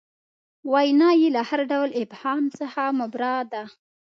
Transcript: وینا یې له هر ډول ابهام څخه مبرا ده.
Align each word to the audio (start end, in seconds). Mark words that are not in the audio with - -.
وینا 0.71 1.09
یې 1.21 1.29
له 1.35 1.41
هر 1.49 1.59
ډول 1.71 1.89
ابهام 2.03 2.43
څخه 2.59 2.81
مبرا 2.99 3.35
ده. 3.51 3.63